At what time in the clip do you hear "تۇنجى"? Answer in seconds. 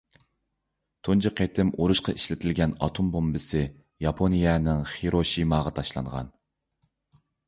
1.07-1.31